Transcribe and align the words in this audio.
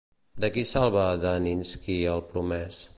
De 0.45 0.49
qui 0.55 0.63
salva 0.69 1.05
Daninsky 1.27 2.01
al 2.17 2.29
promès? 2.35 2.87